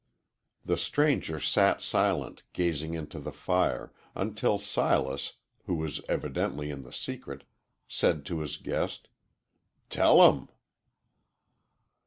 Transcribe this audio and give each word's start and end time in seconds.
The 0.65 0.77
stranger 0.77 1.39
sat 1.39 1.79
silent, 1.79 2.41
gazing 2.53 2.95
into 2.95 3.19
the 3.19 3.31
fire, 3.31 3.93
until 4.15 4.57
Silas, 4.57 5.33
who 5.67 5.75
was 5.75 6.01
evidently 6.09 6.71
in 6.71 6.81
the 6.81 6.91
secret, 6.91 7.43
said 7.87 8.25
to 8.25 8.39
his 8.39 8.57
guest, 8.57 9.09
"Tell 9.91 10.23
'em." 10.23 10.49